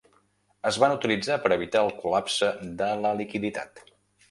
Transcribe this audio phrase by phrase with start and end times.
[0.69, 2.51] Es van utilitzar per evitar el col·lapse
[2.83, 3.87] de la liquiditat.